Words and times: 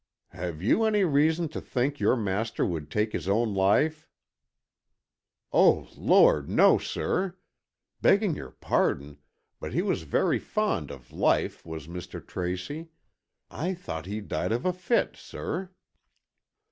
"Have 0.29 0.63
you 0.63 0.83
any 0.85 1.03
reason 1.03 1.47
to 1.49 1.61
think 1.61 1.99
your 1.99 2.15
master 2.15 2.65
would 2.65 2.89
take 2.89 3.13
his 3.13 3.27
own 3.29 3.53
life?" 3.53 4.09
"Oh, 5.53 5.89
Lord, 5.95 6.49
no, 6.49 6.79
sir. 6.79 7.37
Begging 8.01 8.35
your 8.35 8.49
pardon, 8.49 9.19
but 9.59 9.73
he 9.75 9.83
was 9.83 10.01
very 10.01 10.39
fond 10.39 10.89
of 10.89 11.11
life, 11.13 11.63
was 11.63 11.85
Mr. 11.85 12.19
Tracy. 12.25 12.89
I 13.51 13.75
thought 13.75 14.07
he 14.07 14.21
died 14.21 14.51
of 14.51 14.65
a 14.65 14.73
fit, 14.73 15.15
sir." 15.17 15.69